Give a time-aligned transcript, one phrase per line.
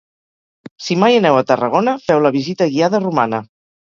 [0.85, 3.45] Si mai aneu a Tarragona, feu la visita guiada romana.